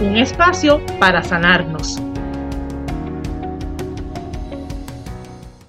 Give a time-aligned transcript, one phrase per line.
[0.00, 1.98] Un espacio para sanarnos.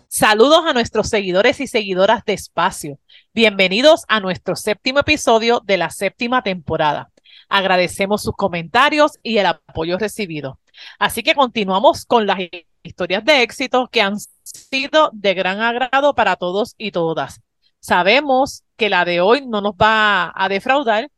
[0.07, 2.97] Saludos a nuestros seguidores y seguidoras de Espacio.
[3.33, 7.11] Bienvenidos a nuestro séptimo episodio de la séptima temporada.
[7.49, 10.59] Agradecemos sus comentarios y el apoyo recibido.
[10.97, 12.39] Así que continuamos con las
[12.83, 17.41] historias de éxito que han sido de gran agrado para todos y todas.
[17.81, 21.09] Sabemos que la de hoy no nos va a defraudar.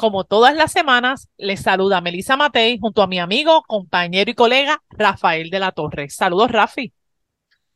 [0.00, 4.82] Como todas las semanas, les saluda Melissa Matei junto a mi amigo, compañero y colega
[4.88, 6.08] Rafael de la Torre.
[6.08, 6.94] Saludos, Rafi.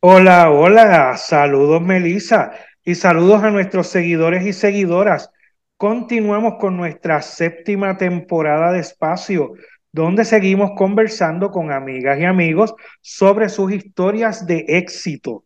[0.01, 5.31] Hola, hola, saludos Melissa y saludos a nuestros seguidores y seguidoras.
[5.77, 9.53] Continuamos con nuestra séptima temporada de espacio,
[9.93, 15.45] donde seguimos conversando con amigas y amigos sobre sus historias de éxito.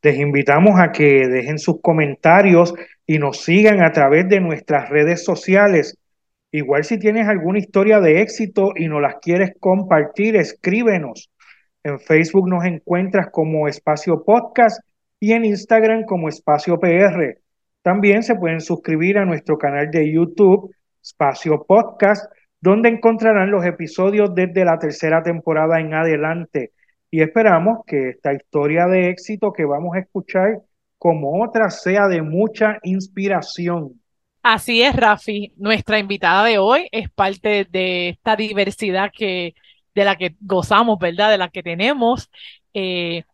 [0.00, 2.72] Les invitamos a que dejen sus comentarios
[3.04, 5.98] y nos sigan a través de nuestras redes sociales.
[6.54, 11.28] Igual si tienes alguna historia de éxito y no las quieres compartir, escríbenos
[11.82, 14.80] en Facebook nos encuentras como Espacio Podcast
[15.18, 17.40] y en Instagram como Espacio PR.
[17.82, 24.32] También se pueden suscribir a nuestro canal de YouTube, Espacio Podcast, donde encontrarán los episodios
[24.32, 26.70] desde la tercera temporada en adelante.
[27.10, 30.60] Y esperamos que esta historia de éxito que vamos a escuchar,
[30.98, 34.00] como otra, sea de mucha inspiración.
[34.44, 35.54] Así es, Rafi.
[35.56, 39.54] Nuestra invitada de hoy es parte de esta diversidad que
[39.94, 41.30] de la que gozamos, ¿verdad?
[41.30, 42.30] De la que tenemos.
[42.74, 43.24] Eh,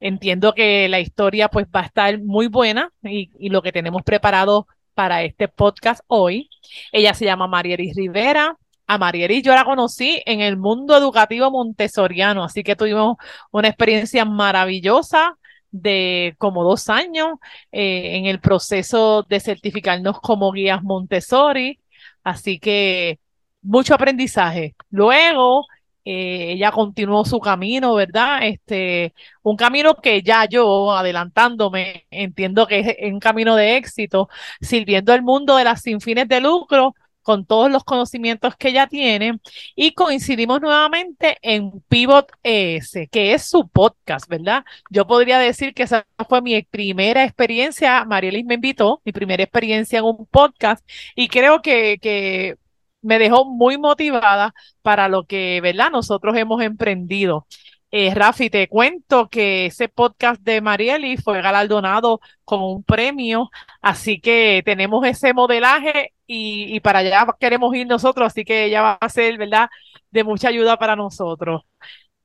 [0.00, 4.66] entiendo que la historia pues va a estar muy buena y, lo que tenemos preparado
[4.94, 6.48] para este podcast hoy.
[6.92, 8.56] Ella se llama Marieris Rivera.
[8.86, 13.16] A Marieris yo la conocí en el mundo educativo montessoriano, así que tuvimos
[13.52, 15.36] una experiencia maravillosa
[15.70, 17.38] de como dos años
[17.72, 21.80] eh, en el proceso de certificarnos como guías Montessori,
[22.24, 23.18] así que
[23.62, 24.74] mucho aprendizaje.
[24.90, 25.66] Luego
[26.04, 28.40] eh, ella continuó su camino, ¿verdad?
[28.42, 34.28] Este, un camino que ya yo, adelantándome, entiendo que es un camino de éxito,
[34.60, 36.94] sirviendo al mundo de las sin fines de lucro
[37.30, 39.38] con todos los conocimientos que ella tiene
[39.76, 44.64] y coincidimos nuevamente en Pivot ES, que es su podcast, ¿verdad?
[44.90, 50.00] Yo podría decir que esa fue mi primera experiencia, Marielis me invitó, mi primera experiencia
[50.00, 52.56] en un podcast y creo que, que
[53.00, 54.52] me dejó muy motivada
[54.82, 55.92] para lo que, ¿verdad?
[55.92, 57.46] Nosotros hemos emprendido.
[57.92, 64.20] Eh, Rafi, te cuento que ese podcast de Marieli fue galardonado con un premio, así
[64.20, 68.98] que tenemos ese modelaje y, y, para allá queremos ir nosotros, así que ella va
[69.00, 69.68] a ser, ¿verdad?,
[70.12, 71.62] de mucha ayuda para nosotros.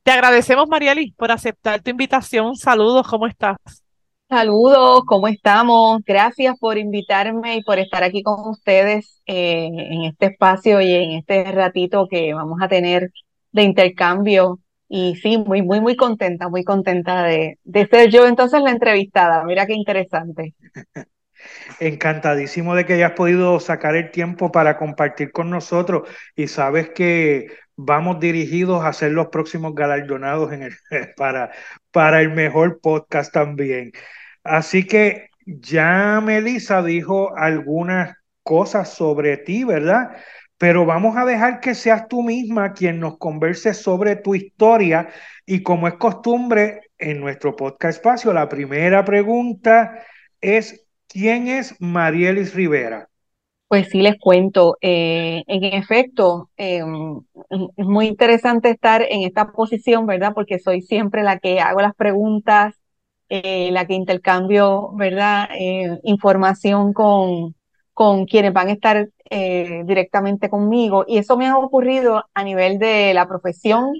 [0.04, 2.54] Te agradecemos, Marieli, por aceptar tu invitación.
[2.54, 3.56] Saludos, ¿cómo estás?
[4.28, 6.02] Saludos, ¿cómo estamos?
[6.04, 11.10] Gracias por invitarme y por estar aquí con ustedes eh, en este espacio y en
[11.12, 13.10] este ratito que vamos a tener
[13.50, 14.60] de intercambio.
[14.88, 19.42] Y sí, muy, muy, muy contenta, muy contenta de, de ser yo entonces la entrevistada.
[19.42, 20.54] Mira qué interesante.
[21.80, 27.48] Encantadísimo de que hayas podido sacar el tiempo para compartir con nosotros y sabes que
[27.76, 30.50] vamos dirigidos a ser los próximos galardonados
[31.16, 31.50] para,
[31.90, 33.92] para el mejor podcast también.
[34.42, 40.16] Así que ya Melissa dijo algunas cosas sobre ti, ¿verdad?
[40.58, 45.08] Pero vamos a dejar que seas tú misma quien nos converse sobre tu historia
[45.44, 50.02] y como es costumbre en nuestro podcast espacio, la primera pregunta
[50.40, 53.08] es, ¿quién es Marielis Rivera?
[53.68, 54.76] Pues sí, les cuento.
[54.80, 56.82] Eh, en efecto, eh,
[57.76, 60.32] es muy interesante estar en esta posición, ¿verdad?
[60.34, 62.74] Porque soy siempre la que hago las preguntas,
[63.28, 65.48] eh, la que intercambio, ¿verdad?
[66.04, 67.56] Información con,
[67.92, 71.04] con quienes van a estar directamente conmigo.
[71.08, 73.94] Y eso me ha ocurrido a nivel de la profesión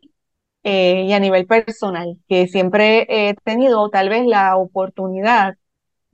[0.62, 5.56] y a nivel personal, que siempre he tenido tal vez la oportunidad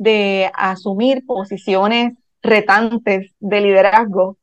[0.02, 4.38] de asumir posiciones retantes de liderazgo,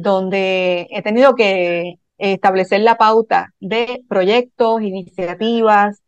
[0.00, 6.02] donde he tenido que establecer la pauta de proyectos, iniciativas,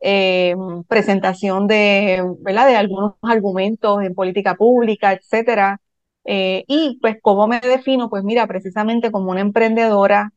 [0.00, 0.54] eh,
[0.88, 5.80] presentación de, de algunos argumentos en política pública, etcétera.
[6.24, 8.10] Eh, y pues, ¿cómo me defino?
[8.10, 10.32] Pues mira, precisamente como una emprendedora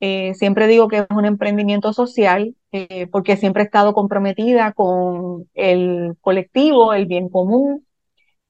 [0.00, 5.48] Eh, siempre digo que es un emprendimiento social eh, porque siempre he estado comprometida con
[5.54, 7.86] el colectivo, el bien común.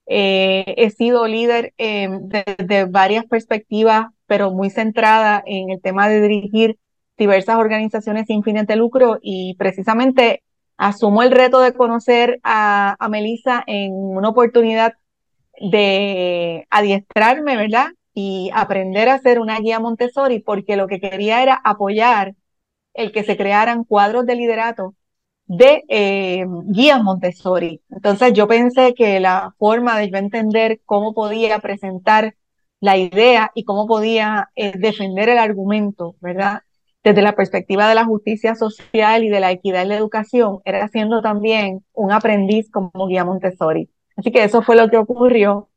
[0.06, 6.79] Eh, he sido líder desde varias perspectivas, pero muy centrada en el tema de dirigir
[7.19, 10.43] diversas organizaciones sin fines de lucro y precisamente
[10.77, 14.95] asumo el reto de conocer a, a Melissa en una oportunidad
[15.61, 17.89] de adiestrarme, ¿verdad?
[18.20, 22.35] Y aprender a ser una guía Montessori, porque lo que quería era apoyar
[22.93, 24.97] el que se crearan cuadros de liderato
[25.47, 27.81] de eh, guías Montessori.
[27.91, 32.35] Entonces yo pensé que la forma de yo entender cómo podía presentar
[32.81, 36.62] la idea y cómo podía eh, defender el argumento, ¿verdad?
[37.05, 40.88] Desde la perspectiva de la justicia social y de la equidad en la educación, era
[40.88, 43.88] siendo también un aprendiz como guía Montessori.
[44.17, 45.69] Así que eso fue lo que ocurrió.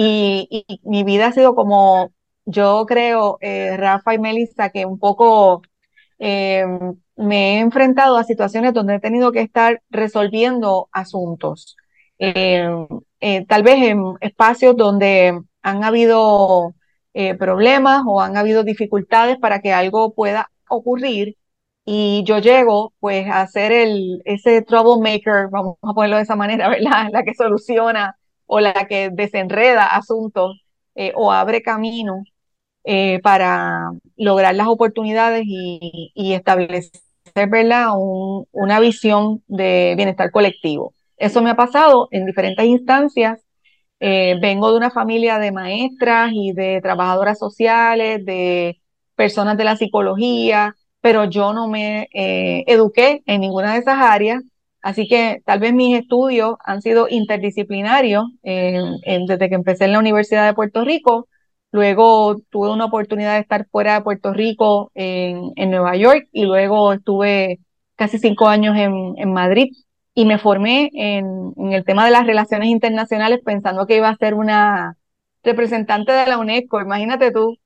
[0.00, 2.12] Y, mi vida ha sido como,
[2.44, 5.62] yo creo, eh, Rafa y Melissa, que un poco
[6.20, 6.64] eh,
[7.16, 11.76] me he enfrentado a situaciones donde he tenido que estar resolviendo asuntos.
[12.20, 12.68] Eh,
[13.48, 16.74] tal vez en espacios donde han habido
[17.38, 21.36] problemas o han habido dificultades para que algo pueda ocurrir
[21.84, 26.68] y yo llego pues a ser el, ese troublemaker, vamos a ponerlo de esa manera,
[26.70, 27.08] ¿verdad?
[27.12, 28.17] La que soluciona
[28.48, 30.60] o la que desenreda asuntos
[30.96, 32.24] eh, o abre camino
[32.84, 36.90] eh, para lograr las oportunidades y, establecer,
[37.48, 37.90] ¿verdad?
[38.52, 40.94] una visión de bienestar colectivo.
[41.18, 43.40] Eso me ha pasado en diferentes instancias.
[44.00, 48.80] Eh, vengo de una familia de maestras y de trabajadoras sociales, de
[49.14, 54.42] personas de la psicología, pero yo no me eduqué en ninguna de esas áreas,
[54.82, 60.46] así que tal vez mis estudios han sido interdisciplinarios desde que empecé en la Universidad
[60.46, 61.28] de Puerto Rico.
[61.72, 66.92] Luego tuve una oportunidad de estar fuera de Puerto Rico en, Nueva York y luego
[66.94, 67.60] estuve
[67.96, 69.72] casi cinco años en, Madrid
[70.14, 74.34] y me formé en, el tema de las relaciones internacionales pensando que iba a ser
[74.34, 74.96] una
[75.42, 76.80] representante de la UNESCO.
[76.80, 77.56] Imagínate tú,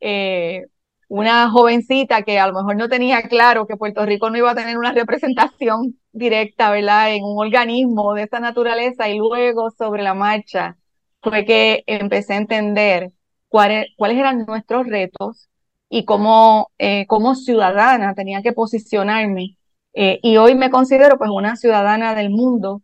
[0.00, 0.66] eh,
[1.08, 4.54] una jovencita que a lo mejor no tenía claro que Puerto Rico no iba a
[4.54, 10.14] tener una representación directa, ¿verdad?, en un organismo de esa naturaleza y luego sobre la
[10.14, 10.76] marcha
[11.22, 13.12] fue que empecé a entender
[13.48, 15.48] cuáles, cuáles eran nuestros retos
[15.88, 19.56] y cómo eh, como ciudadana tenía que posicionarme.
[19.94, 22.82] Eh, y hoy me considero pues una ciudadana del mundo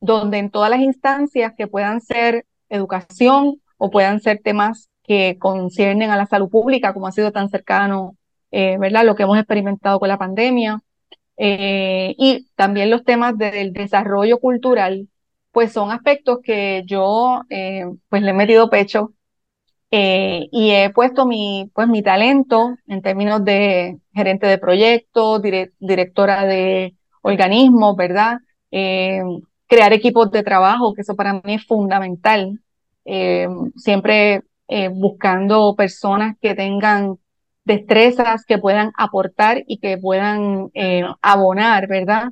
[0.00, 6.10] donde en todas las instancias que puedan ser educación o puedan ser temas que conciernen
[6.10, 8.16] a la salud pública, como ha sido tan cercano,
[8.50, 9.04] eh, ¿verdad?
[9.04, 10.82] Lo que hemos experimentado con la pandemia.
[11.38, 15.08] Eh, y también los temas del desarrollo cultural,
[15.52, 19.14] pues son aspectos que yo eh, pues le he metido pecho
[19.90, 25.40] y he puesto mi, pues, mi talento en términos de gerente de proyectos,
[25.78, 28.38] directora de organismos, ¿verdad?
[28.70, 32.60] crear equipos de trabajo, que eso para mí es fundamental.
[33.76, 37.18] siempre eh, buscando personas que tengan
[37.64, 42.30] destrezas, que puedan aportar y que puedan eh, abonar, ¿verdad?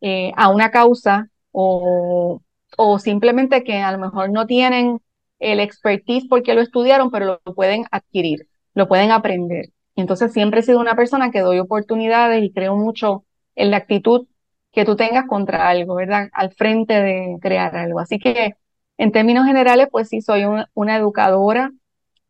[0.00, 2.40] Eh, a una causa o,
[2.76, 5.00] o simplemente que a lo mejor no tienen
[5.38, 9.66] el expertise porque lo estudiaron, pero lo pueden adquirir, lo pueden aprender.
[9.96, 14.26] entonces siempre he sido una persona que doy oportunidades y creo mucho en la actitud
[14.72, 16.28] que tú tengas contra algo, ¿verdad?
[16.32, 17.98] Al frente de crear algo.
[18.00, 18.54] Así que
[18.98, 20.44] en términos generales, pues sí, soy
[20.74, 21.72] una educadora,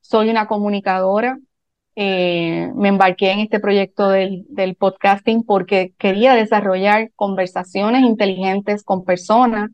[0.09, 1.39] soy una comunicadora.
[1.97, 4.47] Eh, me embarqué en este proyecto del,
[4.79, 9.71] podcasting porque quería desarrollar conversaciones inteligentes con personas.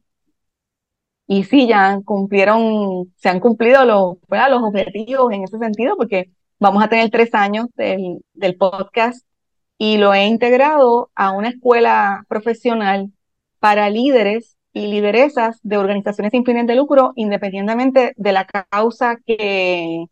[1.26, 6.82] Y sí, ya cumplieron, se han cumplido los, los objetivos en ese sentido, porque vamos
[6.84, 9.26] a tener tres años del, del podcast
[9.78, 13.12] y lo he integrado a una escuela profesional
[13.58, 20.06] para líderes y lideresas de organizaciones sin fines de lucro, independientemente de la causa que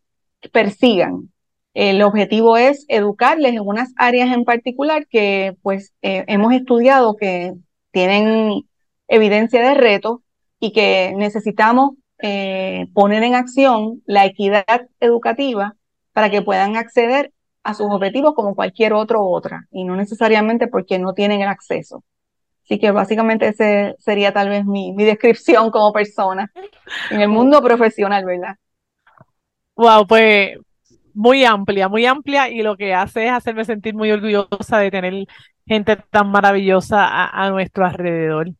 [0.52, 1.30] persigan.
[1.75, 7.54] El objetivo es educarles en unas áreas en particular que pues eh, hemos estudiado que
[7.92, 8.62] tienen
[9.09, 10.23] evidencia de reto
[10.59, 15.76] y que necesitamos eh, poner en acción la equidad educativa
[16.12, 17.32] para que puedan acceder
[17.62, 22.04] a sus objetivos como cualquier otro otra y no necesariamente porque no tienen el acceso.
[22.64, 26.52] Así que básicamente ese sería tal vez mi, mi descripción como persona
[27.11, 28.56] en el mundo profesional, ¿verdad?
[29.80, 30.58] Wow, pues
[31.14, 35.26] muy amplia, muy amplia y lo que hace es hacerme sentir muy orgullosa de tener
[35.66, 38.50] gente tan maravillosa a, a nuestro alrededor.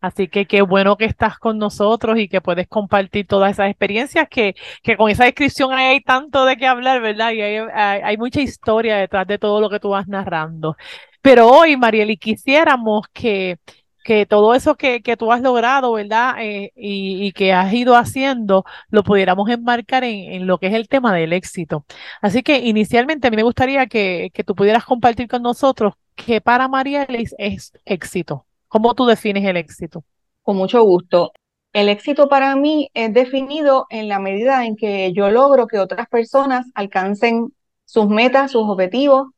[0.00, 4.28] Así que qué bueno que estás con nosotros y que puedes compartir todas esas experiencias
[4.28, 4.54] que,
[4.84, 7.32] que con esa descripción hay, tanto de qué hablar, ¿verdad?
[7.32, 10.76] Y hay, hay, mucha historia detrás de todo lo que tú vas narrando.
[11.20, 13.58] Pero hoy, Marieli, quisiéramos que,
[14.04, 16.36] que todo eso que, que tú has logrado, ¿verdad?
[16.40, 20.74] Eh, y, y, que has ido haciendo, lo pudiéramos enmarcar en, en, lo que es
[20.74, 21.84] el tema del éxito.
[22.22, 26.40] Así que inicialmente a mí me gustaría que, que tú pudieras compartir con nosotros que
[26.40, 28.46] para Marieli es éxito.
[28.66, 30.04] ¿Cómo tú defines el éxito?
[30.42, 31.32] Con mucho gusto.
[31.72, 36.08] El éxito para mí es definido en la medida en que yo logro que otras
[36.08, 37.52] personas alcancen
[37.84, 39.28] sus metas, sus objetivos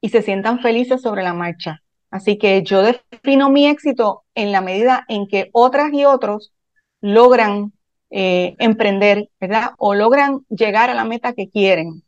[0.00, 1.82] y se sientan felices sobre la marcha.
[2.10, 6.52] Así que yo defino mi éxito en la medida en que otras y otros
[7.00, 7.72] logran
[8.10, 9.70] eh, emprender, ¿verdad?
[9.78, 12.02] O logran llegar a la meta que quieren.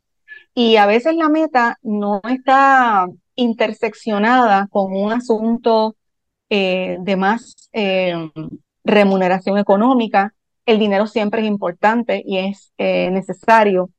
[0.54, 3.06] Y a veces la meta no está
[3.36, 5.96] interseccionada con un asunto
[6.50, 8.30] eh, de más eh,
[8.84, 10.34] remuneración económica.
[10.66, 13.90] El dinero siempre es importante y es necesario,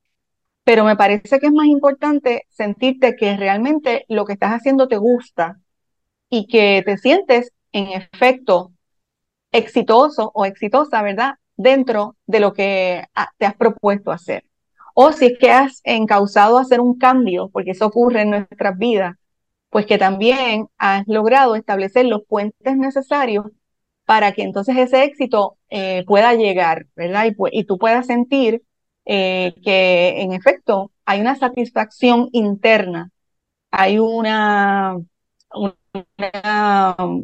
[0.64, 4.98] pero me parece que es más importante sentirte que realmente lo que estás haciendo te
[4.98, 5.60] gusta
[6.34, 8.74] y que te sientes en efecto
[9.52, 11.36] exitoso o exitosa, ¿verdad?
[11.58, 13.06] Dentro de lo que
[13.38, 14.44] te has propuesto hacer.
[14.96, 19.16] O si es que has encausado hacer un cambio, porque eso ocurre en nuestras vidas,
[19.70, 23.46] pues que también has logrado establecer los puentes necesarios
[24.06, 27.26] para que entonces ese éxito eh, pueda llegar, ¿verdad?
[27.52, 28.64] Y, tú puedas sentir
[29.06, 33.12] eh, que en efecto hay una satisfacción interna,
[33.72, 34.98] hay una,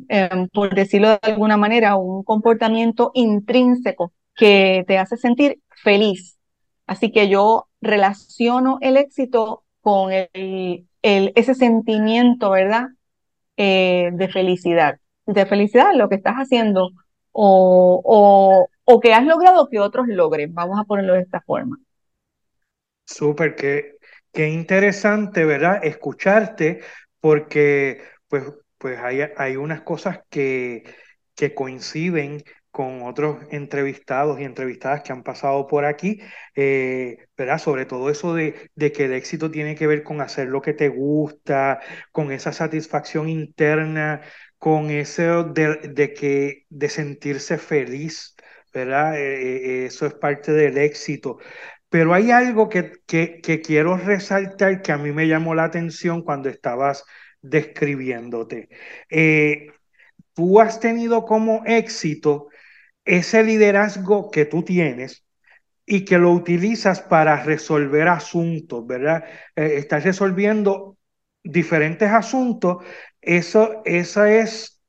[0.08, 6.38] em, por decirlo de alguna manera, un comportamiento intrínseco que te hace sentir feliz.
[6.88, 12.88] Así que yo relaciono el éxito con el, ese sentimiento, ¿verdad?
[13.58, 16.92] Eh, de felicidad, de felicidad lo que estás haciendo
[17.32, 21.78] o, o, o, que has logrado que otros logren, vamos a ponerlo de esta forma.
[23.06, 23.98] Súper, qué,
[24.32, 25.84] qué interesante, ¿verdad?
[25.84, 26.80] Escucharte,
[27.20, 28.44] porque pues,
[28.78, 30.84] pues hay, hay unas cosas que,
[31.36, 36.22] que coinciden con otros entrevistados y entrevistadas que han pasado por aquí,
[36.56, 37.58] eh, ¿verdad?
[37.58, 40.74] Sobre todo eso de, de, que el éxito tiene que ver con hacer lo que
[40.74, 41.80] te gusta,
[42.12, 44.22] con esa satisfacción interna,
[44.58, 48.36] con eso de, de que, de sentirse feliz,
[48.74, 49.18] ¿verdad?
[49.20, 51.40] Eh, eh, eso es parte del éxito.
[51.90, 56.22] Pero hay algo que, que, que quiero resaltar que a mí me llamó la atención
[56.24, 57.04] cuando estabas
[57.42, 58.70] describiéndote.
[60.34, 62.48] tú has tenido como éxito
[63.06, 65.26] ese liderazgo que tú tienes
[65.86, 69.24] y que lo utilizas para resolver asuntos, ¿verdad?
[69.56, 70.98] Eh, estás resolviendo
[71.44, 72.86] diferentes asuntos,
[73.22, 74.80] eso, esa es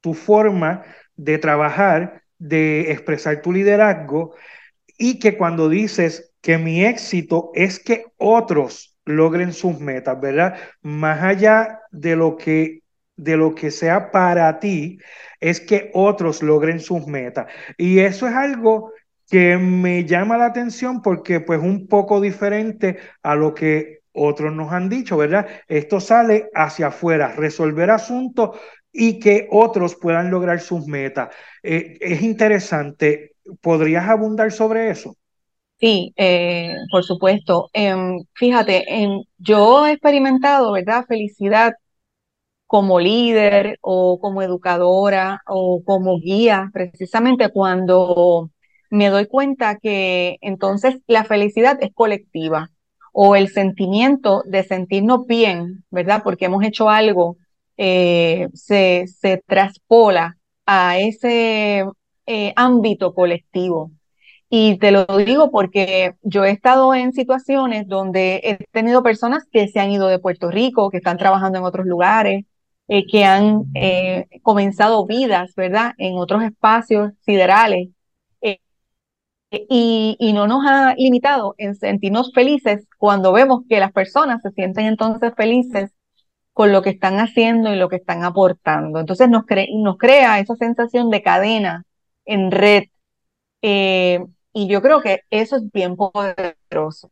[0.00, 0.84] tu forma
[1.16, 4.34] de trabajar, de expresar tu liderazgo
[4.96, 10.56] y que cuando dices que mi éxito es que otros logren sus metas, ¿verdad?
[10.82, 12.82] Más allá de lo que
[13.16, 14.98] de lo que sea para ti,
[15.40, 17.46] es que otros logren sus metas.
[17.76, 18.92] Y eso es algo
[19.30, 24.72] que me llama la atención porque pues un poco diferente a lo que otros nos
[24.72, 25.46] han dicho, ¿verdad?
[25.68, 28.58] Esto sale hacia afuera, resolver asuntos
[28.92, 31.34] y que otros puedan lograr sus metas.
[31.62, 33.36] Eh, es interesante.
[33.60, 35.16] ¿Podrías abundar sobre eso?
[35.82, 37.68] Sí, eh, por supuesto.
[37.72, 41.04] Em, fíjate, em, yo he experimentado, ¿verdad?
[41.08, 41.74] Felicidad
[42.66, 48.50] como líder o como educadora o como guía, precisamente cuando
[48.90, 52.70] me doy cuenta que entonces la felicidad es colectiva
[53.12, 56.22] o el sentimiento de sentirnos bien, ¿verdad?
[56.24, 57.36] Porque hemos hecho algo,
[57.76, 61.84] eh, se, se traspola a ese
[62.26, 63.92] eh, ámbito colectivo.
[64.54, 69.66] Y te lo digo porque yo he estado en situaciones donde he tenido personas que
[69.68, 72.44] se han ido de Puerto Rico, que están trabajando en otros lugares,
[72.86, 77.88] eh, que han eh, comenzado vidas, ¿verdad?, en otros espacios siderales.
[78.42, 78.58] Eh,
[79.70, 84.84] y, no nos ha limitado en sentirnos felices cuando vemos que las personas se sienten
[84.84, 85.92] entonces felices
[86.52, 89.00] con lo que están haciendo y lo que están aportando.
[89.00, 89.44] Entonces nos
[89.98, 91.84] crea esa sensación de cadena
[92.26, 92.84] en red.
[94.52, 97.10] Y yo creo que eso es bien poderoso.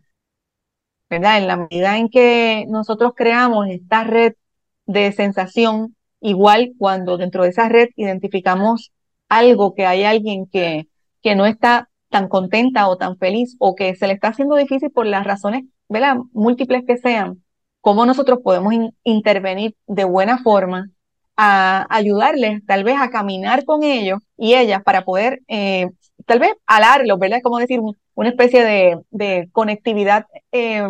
[1.09, 1.38] ¿verdad?
[1.38, 4.35] En la medida en que nosotros creamos esta red
[4.87, 8.92] de sensación, igual cuando dentro de esa red identificamos
[9.28, 10.88] algo que hay alguien que,
[11.23, 14.90] que no está tan contenta o tan feliz o que se le está haciendo difícil
[14.90, 16.16] por las razones ¿verdad?
[16.32, 17.42] múltiples que sean,
[17.80, 18.73] cómo nosotros podemos
[19.04, 20.90] intervenir de buena forma
[21.37, 25.90] a ayudarles tal vez a caminar con ellos y ellas para poder eh,
[26.27, 27.41] tal vez alarlos, ¿verdad?
[27.43, 27.81] Como decir,
[28.15, 28.65] una especie
[29.11, 30.83] de, conectividad eh,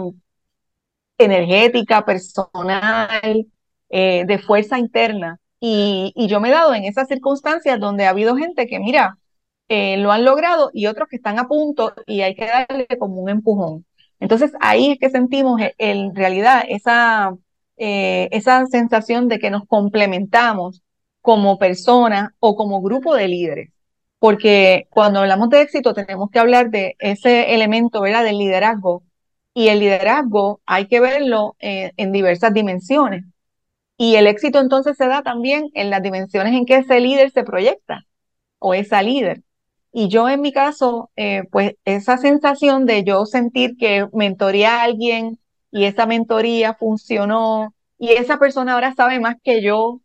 [1.18, 3.46] energética, personal,
[3.88, 5.38] eh, de fuerza interna.
[5.60, 9.18] Y, yo me he dado en esas circunstancias donde ha habido gente que, mira,
[9.68, 13.30] lo han logrado y otros que están a punto y hay que darle como un
[13.30, 13.86] empujón.
[14.18, 17.36] Entonces ahí es que sentimos en realidad esa
[17.82, 20.82] eh, esa sensación de que nos complementamos
[21.22, 23.70] como persona o como grupo de líderes.
[24.20, 28.24] Porque cuando hablamos de éxito tenemos que hablar de ese elemento, ¿verdad?
[28.24, 29.04] Del liderazgo.
[29.54, 33.24] Y el liderazgo hay que verlo eh, en diversas dimensiones.
[33.96, 37.44] Y el éxito entonces se da también en las dimensiones en que ese líder se
[37.44, 38.06] proyecta
[38.58, 39.42] o esa líder.
[39.92, 44.82] Y yo en mi caso, eh, pues esa sensación de yo sentir que mentoreé a
[44.82, 45.38] alguien
[45.70, 50.00] y esa mentoría funcionó y esa persona ahora sabe más que yo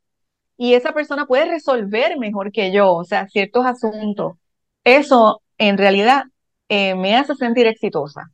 [0.58, 4.34] y esa persona puede resolver mejor que yo, o sea, ciertos asuntos.
[4.84, 6.24] Eso en realidad
[6.70, 8.32] eh, me hace sentir exitosa.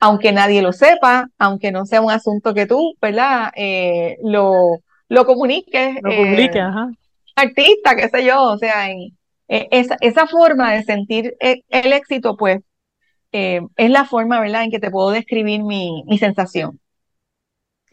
[0.00, 3.52] Aunque nadie lo sepa, aunque no sea un asunto que tú, ¿verdad?
[3.56, 5.96] Eh, lo, lo comuniques.
[6.02, 6.90] Lo publique, eh, ajá.
[7.36, 9.16] Artista, qué sé yo, o sea, en,
[9.48, 12.60] esa, esa forma de sentir el, éxito, pues,
[13.32, 16.78] es la forma, ¿verdad?, en que te puedo describir mi, mi sensación.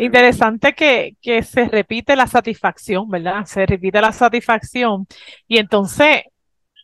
[0.02, 3.46] Interesante que, que se repite la satisfacción, ¿verdad?
[3.46, 5.06] Se repite la satisfacción.
[5.48, 6.24] Y entonces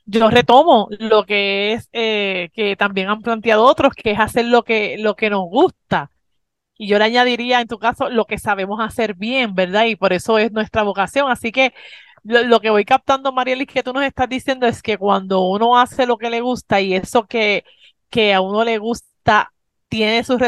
[0.05, 4.63] yo retomo lo que es eh, que también han planteado otros, que es hacer lo
[4.63, 6.12] que, lo que nos gusta.
[6.77, 9.86] Y yo le añadiría, en tu caso, lo que sabemos hacer bien, ¿verdad?
[9.86, 11.31] Y por eso es nuestra vocación.
[11.31, 11.74] Así que
[12.24, 16.05] lo, que voy captando, Marielis, que tú nos estás diciendo es que cuando uno hace
[16.05, 17.65] lo que le gusta y eso que,
[18.12, 19.53] que a uno le gusta
[19.89, 20.39] tiene sus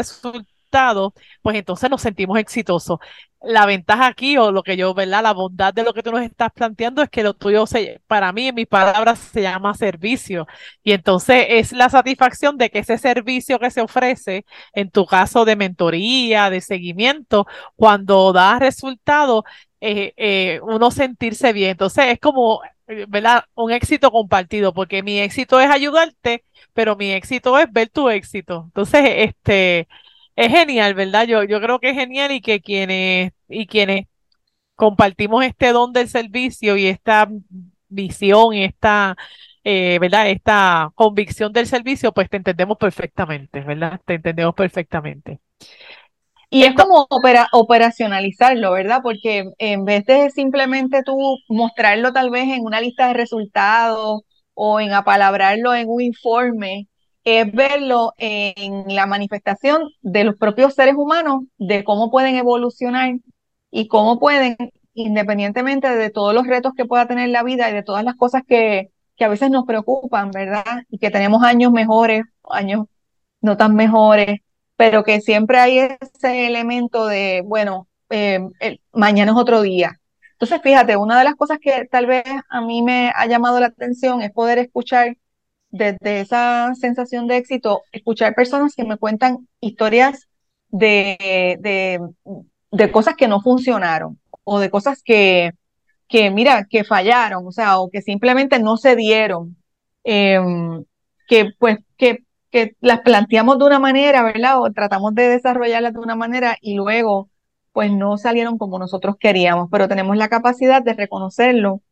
[0.70, 1.12] resultados,
[1.42, 2.98] pues entonces nos sentimos exitosos.
[3.42, 5.22] La ventaja aquí, o lo que yo, ¿verdad?
[5.22, 8.32] La bondad de lo que tú nos estás planteando es que lo tuyo, se, para
[8.32, 10.46] mí, en mis palabras, se llama servicio.
[10.82, 15.44] Y entonces es la satisfacción de que ese servicio que se ofrece, en tu caso
[15.46, 17.46] de mentoría, de seguimiento,
[17.76, 19.44] cuando da resultado,
[19.80, 21.70] eh, eh, uno sentirse bien.
[21.70, 22.60] Entonces es como,
[23.08, 23.44] ¿verdad?
[23.54, 28.64] Un éxito compartido, porque mi éxito es ayudarte, pero mi éxito es ver tu éxito.
[28.66, 29.88] Entonces, este,
[30.40, 31.26] es genial, ¿verdad?
[31.26, 34.06] Yo, yo creo que es genial y que quienes, y quienes
[34.74, 37.28] compartimos este don del servicio y esta
[37.88, 39.16] visión y esta,
[39.64, 40.30] eh, ¿verdad?
[40.30, 44.00] Esta convicción del servicio, pues te entendemos perfectamente, ¿verdad?
[44.06, 45.40] Te entendemos perfectamente.
[46.48, 47.06] Y es como
[47.52, 49.00] operacionalizarlo, ¿verdad?
[49.02, 51.16] Porque en vez de simplemente tú
[51.48, 54.22] mostrarlo tal vez en una lista de resultados
[54.54, 56.88] o en apalabrarlo en un informe,
[57.38, 63.14] es verlo en la manifestación de los propios seres humanos, de cómo pueden evolucionar
[63.70, 64.56] y cómo pueden,
[64.94, 68.42] independientemente de todos los retos que pueda tener la vida y de todas las cosas
[68.46, 70.64] que, que a veces nos preocupan, ¿verdad?
[70.90, 72.86] Y que tenemos años mejores, años
[73.40, 74.40] no tan mejores,
[74.76, 78.40] pero que siempre hay ese elemento de, bueno, eh,
[78.92, 80.00] mañana es otro día.
[80.32, 83.66] Entonces, fíjate, una de las cosas que tal vez a mí me ha llamado la
[83.66, 85.16] atención es poder escuchar
[85.70, 90.28] desde esa sensación de éxito, escuchar personas que me cuentan historias
[90.68, 91.58] de,
[92.70, 95.52] de, cosas que no funcionaron o de cosas que,
[96.08, 99.56] que, mira, que fallaron, o sea, o que simplemente no se dieron,
[100.04, 100.84] em,
[101.28, 104.60] que pues que, que las planteamos de una manera, ¿verdad?
[104.60, 107.30] O tratamos de desarrollarlas de una manera y luego
[107.72, 111.82] pues no salieron como nosotros queríamos, pero tenemos la capacidad de reconocerlo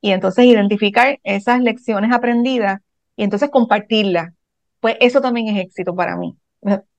[0.00, 2.80] y entonces identificar esas lecciones aprendidas
[3.20, 4.32] y entonces compartirla,
[4.80, 6.38] pues eso también es éxito para mí,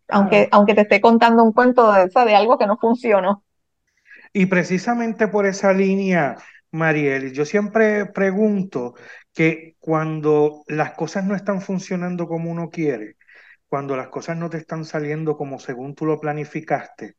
[0.07, 3.43] aunque, aunque te esté contando un cuento de, de algo que no funcionó.
[4.31, 6.35] Y precisamente por esa línea,
[6.69, 8.93] Mariel, yo siempre pregunto
[9.33, 13.15] que cuando las cosas no están funcionando como uno quiere,
[13.67, 17.15] cuando las cosas no te están saliendo como según tú lo planificaste,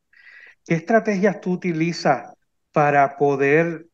[0.64, 2.34] ¿qué estrategias tú utilizas
[2.70, 3.86] para poder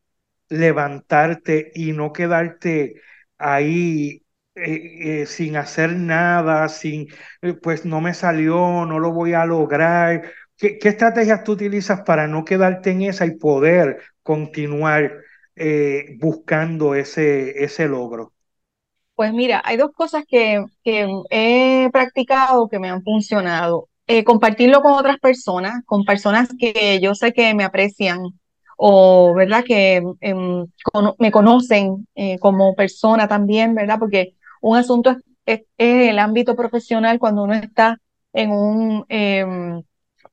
[0.50, 3.00] levantarte y no quedarte
[3.38, 4.22] ahí
[4.64, 7.06] eh, eh, sin hacer nada, sin,
[7.42, 10.32] eh, pues no me salió, no lo voy a lograr.
[10.56, 15.12] ¿Qué, estrategias tú utilizas para no quedarte en esa y poder continuar
[16.20, 18.32] buscando ese, ese logro?
[19.16, 23.88] Pues mira, hay dos cosas que, que he practicado que me han funcionado.
[24.24, 28.20] compartirlo con otras personas, con personas que yo sé que me aprecian
[28.76, 29.64] o, ¿verdad?
[29.64, 30.66] Que em,
[31.18, 32.06] me conocen
[32.40, 33.98] como persona también, ¿verdad?
[33.98, 35.16] Porque un asunto
[35.46, 37.98] es, el ámbito profesional cuando uno está
[38.32, 39.82] en un, em,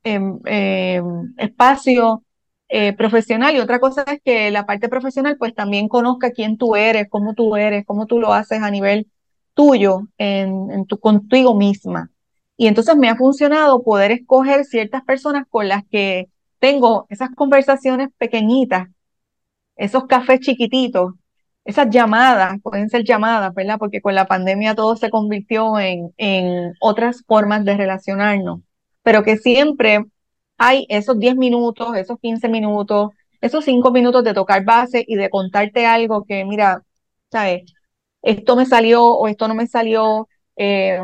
[0.04, 2.24] em, em, espacio
[2.70, 6.76] eh, profesional y otra cosa es que la parte profesional pues también conozca quién tú
[6.76, 9.08] eres, cómo tú eres, cómo tú lo haces a nivel
[9.54, 12.12] tuyo, en, en tu, contigo misma.
[12.58, 18.10] Y entonces me ha funcionado poder escoger ciertas personas con las que tengo esas conversaciones
[18.18, 18.90] pequeñitas,
[19.76, 21.14] esos cafés chiquititos,
[21.66, 23.78] esas llamadas, pueden ser llamadas, ¿verdad?
[23.80, 28.62] Porque con la pandemia todo se convirtió en, en otras formas de relacionarnos,
[29.04, 30.06] pero que siempre
[30.58, 35.30] hay esos 10 minutos, esos 15 minutos, esos 5 minutos de tocar base y de
[35.30, 36.84] contarte algo que, mira,
[37.32, 37.64] ¿sabes?
[38.22, 40.28] Esto me salió o esto no me salió.
[40.58, 41.00] Eh,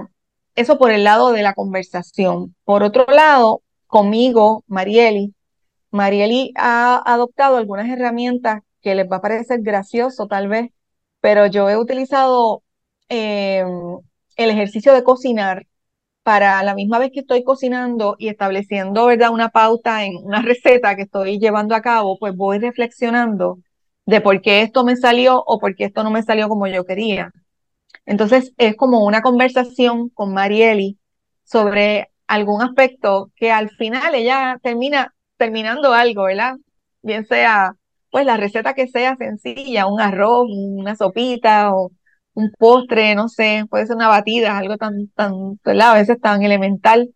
[0.56, 2.56] eso por el lado de la conversación.
[2.66, 5.34] Por otro lado, conmigo, Marieli,
[5.92, 10.72] Marieli ha adoptado algunas herramientas que les va a parecer gracioso tal vez,
[11.22, 12.64] pero yo he utilizado
[13.10, 13.64] eh,
[14.38, 15.68] el ejercicio de cocinar
[16.24, 20.96] para la misma vez que estoy cocinando y estableciendo, ¿verdad?, una pauta en una receta
[20.96, 23.60] que estoy llevando a cabo, pues voy reflexionando
[24.06, 26.86] de por qué esto me salió o por qué esto no me salió como yo
[26.86, 27.32] quería.
[28.06, 30.98] Entonces es como una conversación con Marieli
[31.44, 36.56] sobre algún aspecto que al final ella termina terminando algo, ¿verdad?
[37.02, 37.76] Bien sea
[38.12, 41.92] pues la receta que sea sencilla, un arroz, una sopita o
[42.34, 47.14] un postre, no sé, puede ser una batida, algo tan, tan, a veces tan elemental,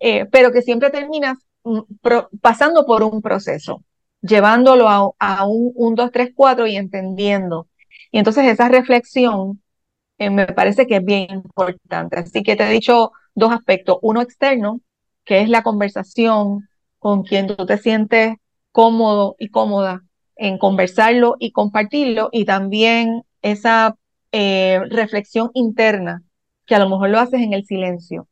[0.00, 1.80] eh, pero que siempre terminas mm,
[2.40, 3.82] pasando por un proceso,
[4.22, 7.68] llevándolo a, a un 1, 2, 3, 4 y entendiendo.
[8.10, 9.62] Y entonces esa reflexión
[10.18, 12.18] eh, me parece que es bien importante.
[12.18, 13.98] Así que te he dicho dos aspectos.
[14.02, 14.80] Uno externo,
[15.24, 18.36] que es la conversación con quien tú te sientes
[18.72, 20.04] cómodo y cómoda
[20.38, 23.96] en conversarlo y compartirlo, y también esa
[24.32, 26.22] eh, reflexión interna,
[26.66, 28.28] que a lo mejor lo haces en el silencio.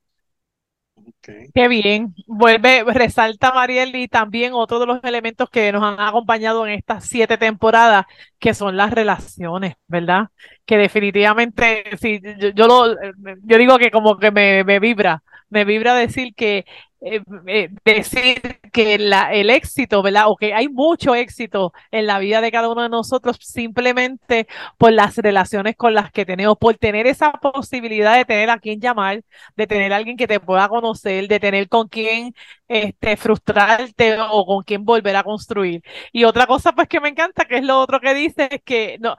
[1.54, 2.14] Qué bien.
[2.26, 7.04] Vuelve, resalta Mariel y también otro de los elementos que nos han acompañado en estas
[7.04, 8.06] siete temporadas,
[8.38, 10.28] que son las relaciones, ¿verdad?
[10.64, 12.20] Que definitivamente, sí,
[12.54, 12.94] yo, lo,
[13.42, 16.64] yo digo que como que me, me vibra, me vibra decir que
[17.00, 18.40] eh, eh, decir
[18.72, 20.24] que el éxito, ¿verdad?
[20.28, 24.46] O que hay mucho éxito en la vida de cada uno de nosotros simplemente
[24.78, 28.80] por las relaciones con las que tenemos, por tener esa posibilidad de tener a quien
[28.80, 29.22] llamar,
[29.56, 32.34] de tener a alguien que te pueda conocer, de tener con quien
[32.68, 35.82] este, frustrarte o con quien volver a construir.
[36.12, 38.98] Y otra cosa, pues que me encanta, que es lo otro que dice, es que
[39.00, 39.16] no,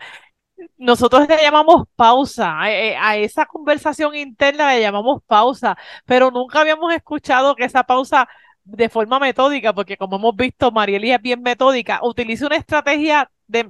[0.78, 6.94] nosotros le llamamos pausa, eh, a, esa conversación interna le llamamos pausa, pero nunca habíamos
[6.94, 8.28] escuchado que esa pausa
[8.64, 13.70] de forma metódica, porque como hemos visto, Marieli es bien metódica, utiliza una estrategia de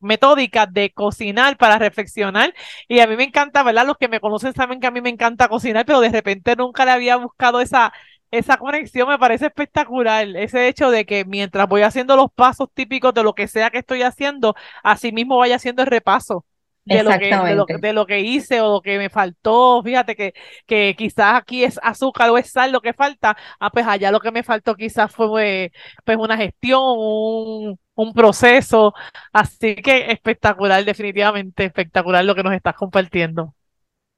[0.00, 2.54] metódica de cocinar para reflexionar
[2.88, 3.86] y a mí me encanta, ¿verdad?
[3.86, 6.84] Los que me conocen saben que a mí me encanta cocinar, pero de repente nunca
[6.84, 7.92] le había buscado esa
[8.30, 10.26] esa conexión me parece espectacular.
[10.36, 13.78] Ese hecho de que mientras voy haciendo los pasos típicos de lo que sea que
[13.78, 16.44] estoy haciendo, así mismo vaya haciendo el repaso
[16.84, 19.82] de lo, que, de, lo, que hice o lo que me faltó.
[19.82, 20.34] Fíjate que,
[20.66, 23.36] que quizás aquí es azúcar o es sal lo que falta.
[23.58, 25.72] Ah, pues allá lo que me faltó quizás fue
[26.04, 28.94] pues una gestión, un, un proceso.
[29.32, 33.54] Así que espectacular, definitivamente espectacular lo que nos estás compartiendo.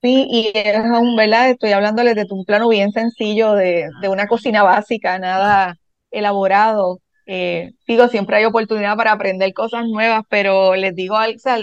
[0.03, 1.51] Sí, y es un, ¿verdad?
[1.51, 5.77] Estoy hablándoles de un plano bien sencillo de, de una cocina básica, nada
[6.11, 6.99] elaborado.
[7.27, 11.15] Eh, digo, siempre hay oportunidad para aprender cosas nuevas, pero les digo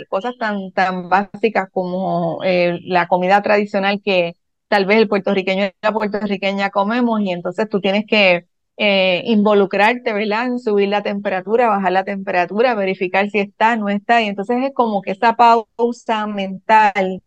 [0.09, 4.33] cosas tan, tan básicas como eh, la comida tradicional que
[4.69, 8.45] tal vez el puertorriqueño y la puertorriqueña comemos y entonces tú tienes que
[8.77, 10.45] eh, involucrarte, ¿verdad?
[10.47, 14.71] En subir la temperatura, bajar la temperatura, verificar si está, no está, y entonces es
[14.73, 17.21] como que esa pausa mental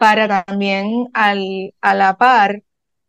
[0.00, 2.62] para también al, a la par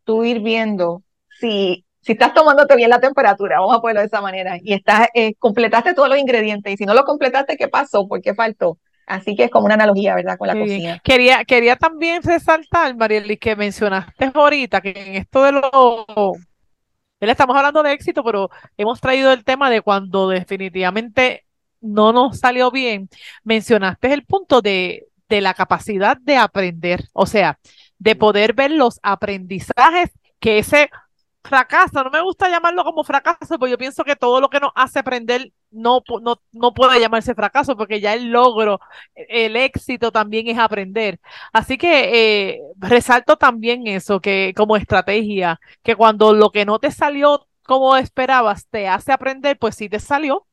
[0.04, 1.04] tú ir viendo
[1.40, 5.08] si, si estás tomándote bien la temperatura, vamos a ponerlo de esa manera, y estás,
[5.14, 8.10] eh, completaste todos los ingredientes, y si no lo completaste, ¿qué pasó?
[8.10, 8.78] ¿Por qué faltó?
[9.08, 10.38] Así que es como una analogía, ¿verdad?
[10.38, 11.00] Con la cocina.
[11.02, 16.34] Quería, quería también resaltar, Marieli, que mencionaste ahorita que en esto de lo...
[17.22, 21.46] Estamos hablando de éxito, pero hemos traído el tema de cuando definitivamente
[21.80, 23.10] no nos salió bien.
[23.44, 27.58] Mencionaste el punto de, de la capacidad de aprender, o sea,
[27.98, 30.90] de poder ver los aprendizajes que ese
[31.42, 34.72] fracaso, no me gusta llamarlo como fracaso, porque yo pienso que todo lo que nos
[34.76, 38.82] hace aprender no, no, no puede llamarse fracaso, porque ya el logro,
[39.16, 41.20] el éxito también es aprender.
[41.54, 46.92] Así que eh, resalto también eso, que como estrategia, que cuando lo que no te
[46.92, 50.46] salió como esperabas te hace aprender, pues sí te salió.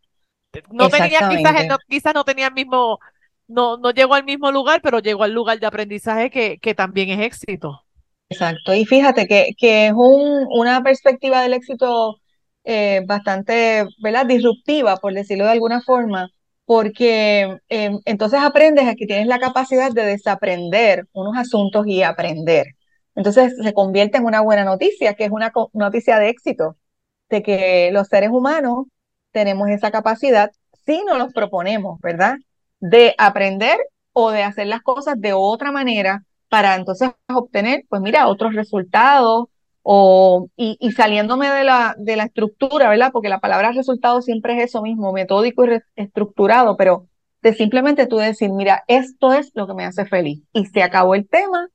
[0.71, 3.01] No tenía, quizás, no, quizás no tenía el mismo
[3.49, 7.11] no, no llegó al mismo lugar, pero llegó al lugar de aprendizaje que, que también
[7.11, 7.85] es éxito.
[8.31, 12.17] Exacto, y fíjate que, que es un, una perspectiva del éxito
[12.65, 14.27] eh, bastante, ¿verdad?
[14.27, 16.29] Disruptiva, por decirlo de alguna forma,
[16.67, 22.67] porque eh, entonces aprendes a que tienes la capacidad de desaprender unos asuntos y aprender.
[23.15, 26.77] Entonces se convierte en una buena noticia, que es una noticia de éxito,
[27.31, 28.87] de que los seres humanos
[29.33, 30.51] tenemos esa capacidad,
[30.85, 32.37] si nos los proponemos, ¿verdad?
[32.81, 33.79] De aprender
[34.13, 39.47] o de hacer las cosas de otra manera para entonces obtener, pues mira, otros resultados
[39.83, 43.11] o, y, y, saliéndome de la, de la estructura, ¿verdad?
[43.13, 47.07] Porque la palabra resultado siempre es eso mismo, metódico y estructurado, pero
[47.43, 51.15] de simplemente tú decir, mira, esto es lo que me hace feliz y se acabó
[51.15, 51.69] el tema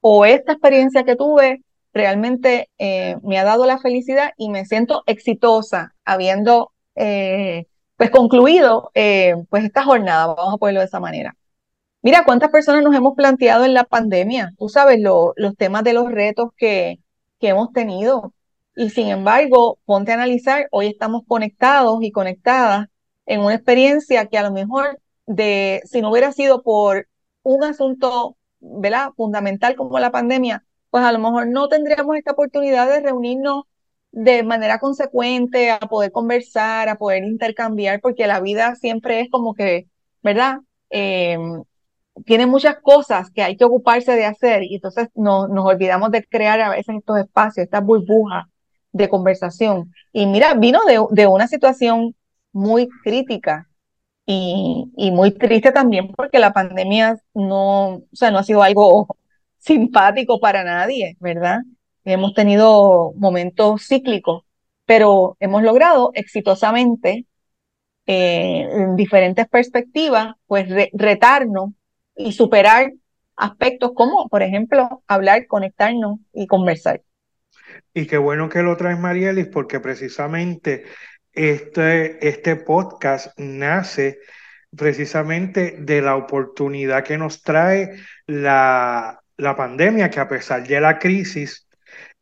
[0.00, 5.02] o esta experiencia que tuve realmente eh, me ha dado la felicidad y me siento
[5.06, 7.66] exitosa habiendo eh,
[7.96, 11.36] pues concluido eh, pues esta jornada, vamos a ponerlo de esa manera.
[12.02, 16.10] Mira, cuántas personas nos hemos planteado en la pandemia, tú sabes, los temas de los
[16.10, 17.00] retos que,
[17.40, 18.32] que hemos tenido.
[18.76, 22.88] Y sin embargo, ponte a analizar, hoy estamos conectados y conectadas
[23.26, 27.08] en una experiencia que a lo mejor de, si no hubiera sido por
[27.42, 29.10] un asunto, ¿verdad?
[29.16, 33.64] Fundamental como la pandemia, pues a lo mejor no tendríamos esta oportunidad de reunirnos
[34.16, 39.54] de manera consecuente, a poder conversar, a poder intercambiar, porque la vida siempre es como
[39.54, 39.88] que,
[40.22, 40.60] ¿verdad?
[40.88, 41.36] Eh,
[42.24, 46.24] tiene muchas cosas que hay que ocuparse de hacer y entonces no, nos olvidamos de
[46.24, 48.46] crear a veces estos espacios, estas burbujas
[48.92, 49.92] de conversación.
[50.12, 52.16] Y mira, vino de, de una situación
[52.52, 53.68] muy crítica
[54.24, 59.08] y, y, muy triste también porque la pandemia no, o sea, no ha sido algo
[59.58, 61.60] simpático para nadie, ¿verdad?
[62.06, 64.44] Hemos tenido momentos cíclicos,
[64.84, 67.26] pero hemos logrado exitosamente
[68.06, 71.70] eh, en diferentes perspectivas, pues retarnos
[72.14, 72.92] y superar
[73.34, 77.02] aspectos como, por ejemplo, hablar, conectarnos y conversar.
[77.92, 80.84] Y qué bueno que lo traes, Marielis, porque precisamente
[81.32, 84.20] este, este podcast nace
[84.76, 87.96] precisamente de la oportunidad que nos trae
[88.28, 91.65] la, la pandemia, que a pesar de la crisis,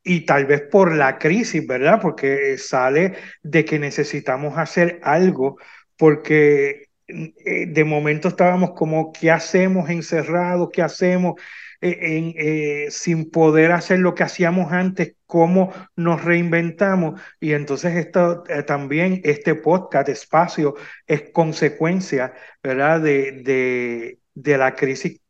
[0.05, 2.01] y tal vez por la crisis, ¿verdad?
[2.01, 5.59] Porque sale de que necesitamos hacer algo,
[5.97, 10.69] porque eh, de momento estábamos como, ¿qué hacemos encerrados?
[10.73, 11.35] ¿Qué hacemos
[11.81, 15.17] eh, eh, sin poder hacer lo que hacíamos antes?
[15.27, 17.21] ¿Cómo nos reinventamos?
[17.41, 20.75] Y entonces esto, también este podcast, espacio,
[21.07, 23.01] es consecuencia, ¿verdad?
[23.01, 25.21] De, de, de la crisis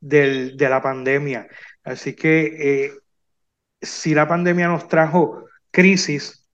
[0.00, 1.46] del, de la pandemia.
[1.84, 2.90] Así que
[3.84, 6.46] si la pandemia nos trajo crisis,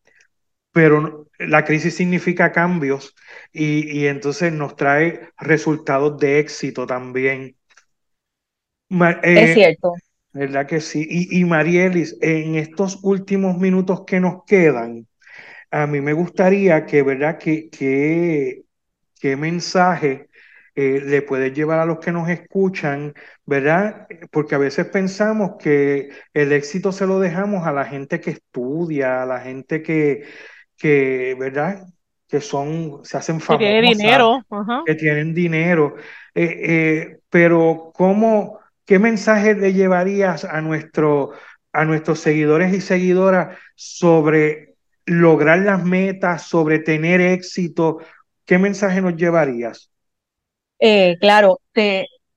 [0.72, 3.14] pero la crisis significa cambios
[3.52, 7.56] y, entonces nos trae resultados de éxito también.
[8.88, 9.94] es eh, cierto.
[10.32, 11.06] ¿Verdad que sí?
[11.10, 15.08] Y, y, Marielis, en estos últimos minutos que nos quedan,
[15.72, 17.36] a mí me gustaría que, ¿verdad?
[17.38, 18.62] Que, que,
[19.20, 20.29] qué mensaje
[20.80, 23.12] eh, le puedes llevar a los que nos escuchan,
[23.44, 24.06] ¿verdad?
[24.30, 29.22] Porque a veces pensamos que el éxito se lo dejamos a la gente que estudia,
[29.22, 30.22] a la gente que,
[30.78, 31.86] que ¿verdad?
[32.26, 34.46] Que son, se hacen famosas, que tienen dinero,
[34.86, 35.96] que tienen dinero.
[36.34, 41.32] Eh, eh, pero ¿cómo, qué mensaje le llevarías a, nuestro,
[41.74, 47.98] a nuestros seguidores y seguidoras sobre lograr las metas, sobre tener éxito?
[48.46, 49.89] ¿Qué mensaje nos llevarías?
[50.80, 51.60] Eh, claro,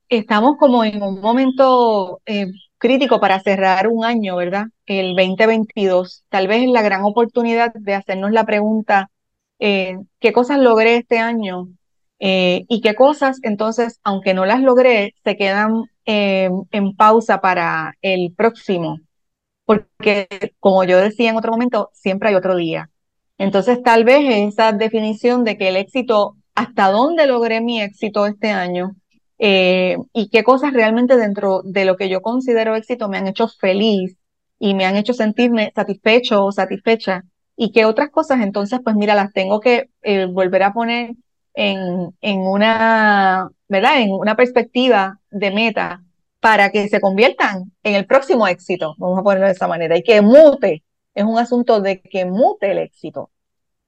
[0.10, 2.22] estamos como en un momento
[2.78, 4.66] crítico para cerrar un año, ¿verdad?
[4.86, 6.26] El 2022.
[6.30, 9.10] Tal vez es la gran oportunidad de hacernos la pregunta,
[9.60, 11.70] eh, ¿qué cosas logré este año?
[12.20, 17.94] Eh, y qué cosas, entonces, aunque no las logré, se quedan eh, en pausa para
[18.02, 19.00] el próximo.
[19.66, 20.28] Porque,
[20.60, 22.90] como yo decía en otro momento, siempre hay otro día.
[23.38, 28.50] Entonces, tal vez esa definición de que el éxito, hasta dónde logré mi éxito este
[28.50, 28.96] año,
[29.40, 33.48] eh, y qué cosas realmente dentro de lo que yo considero éxito me han hecho
[33.48, 34.16] feliz
[34.60, 37.24] y me han hecho sentirme satisfecho o satisfecha
[37.58, 41.16] y qué otras cosas entonces pues mira las tengo que eh, volver a poner
[41.56, 44.02] en, en una, ¿verdad?
[44.02, 46.04] En una perspectiva de meta
[46.40, 50.04] para que se conviertan en el próximo éxito, vamos a ponerlo de esa manera, y
[50.04, 50.84] que mute,
[51.16, 53.30] es un asunto de que mute el éxito,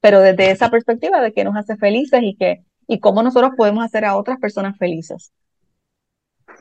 [0.06, 3.84] pero desde esa perspectiva de que nos hace felices y que y cómo nosotros podemos
[3.84, 5.32] hacer a otras personas felices.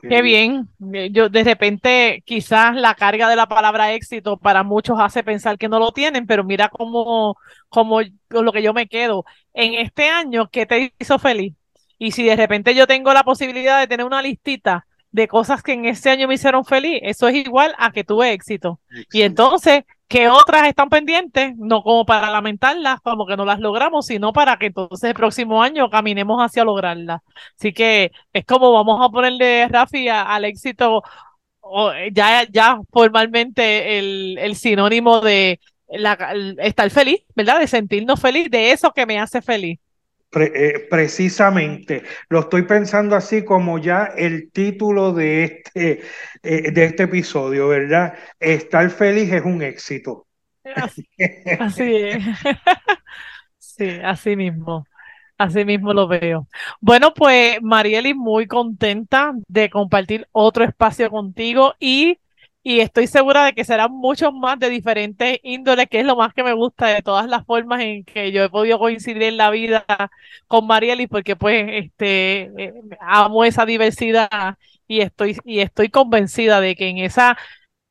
[0.01, 0.67] Qué bien.
[1.11, 5.69] Yo de repente quizás la carga de la palabra éxito para muchos hace pensar que
[5.69, 7.37] no lo tienen, pero mira cómo,
[7.69, 9.25] cómo con lo que yo me quedo.
[9.53, 11.53] En este año, ¿qué te hizo feliz?
[11.99, 15.73] Y si de repente yo tengo la posibilidad de tener una listita de cosas que
[15.73, 18.79] en ese año me hicieron feliz, eso es igual a que tuve éxito.
[19.11, 24.05] Y entonces, que otras están pendientes, no como para lamentarlas, como que no las logramos,
[24.05, 27.21] sino para que entonces el próximo año caminemos hacia lograrlas.
[27.57, 31.03] Así que es como vamos a ponerle, Rafi, al éxito,
[32.13, 36.17] ya, ya formalmente el, el sinónimo de la,
[36.59, 37.59] estar feliz, ¿verdad?
[37.59, 39.79] De sentirnos feliz, de eso que me hace feliz.
[40.37, 46.01] Eh, precisamente, lo estoy pensando así como ya el título de este,
[46.43, 48.15] eh, de este episodio, ¿verdad?
[48.39, 50.27] Estar feliz es un éxito.
[50.75, 52.23] Así, es.
[53.57, 54.85] sí, así mismo.
[55.37, 56.47] Así mismo lo veo.
[56.79, 62.19] Bueno, pues Marieli, muy contenta de compartir otro espacio contigo y
[62.67, 66.33] y estoy segura de que serán muchos más de diferentes índoles, que es lo más
[66.33, 69.51] que me gusta de todas las formas en que yo he podido coincidir en la
[69.51, 69.85] vida
[70.47, 76.75] con Marieli, porque pues este eh, amo esa diversidad y estoy y estoy convencida de
[76.75, 77.37] que en esa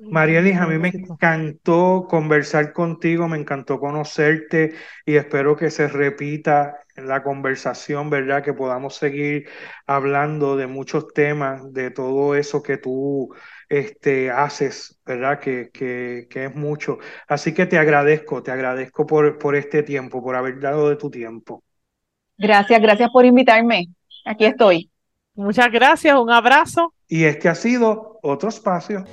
[0.01, 6.79] Marielis, a mí me encantó conversar contigo, me encantó conocerte y espero que se repita
[6.97, 8.43] en la conversación, ¿verdad?
[8.43, 9.49] Que podamos seguir
[9.87, 13.35] hablando de muchos temas, de todo eso que tú
[13.69, 15.41] este, haces, ¿verdad?
[15.41, 16.99] Que, que, que es mucho.
[17.27, 21.11] Así que te agradezco, te agradezco por, por este tiempo, por haber dado de tu
[21.11, 21.63] tiempo.
[22.37, 23.89] Gracias, gracias por invitarme.
[24.25, 24.91] Aquí estoy.
[25.35, 26.95] Muchas gracias, un abrazo.
[27.07, 29.05] Y este ha sido otro espacio.